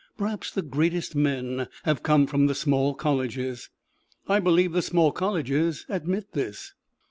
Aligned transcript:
Perhaps 0.17 0.49
the 0.49 0.63
greatest 0.63 1.15
men 1.15 1.67
have 1.83 2.01
come 2.01 2.25
from 2.25 2.47
the 2.47 2.55
small 2.55 2.95
colleges: 2.95 3.69
I 4.27 4.39
believe 4.39 4.71
the 4.71 4.81
small 4.81 5.11
colleges 5.11 5.85
admit 5.89 6.31
this. 6.31 6.73